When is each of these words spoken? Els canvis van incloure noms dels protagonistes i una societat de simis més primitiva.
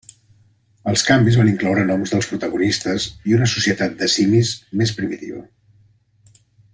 Els 0.91 1.03
canvis 1.09 1.35
van 1.41 1.51
incloure 1.51 1.83
noms 1.89 2.13
dels 2.15 2.29
protagonistes 2.33 3.05
i 3.33 3.37
una 3.41 3.51
societat 3.55 3.95
de 4.03 4.11
simis 4.17 4.55
més 4.81 4.95
primitiva. 5.01 5.47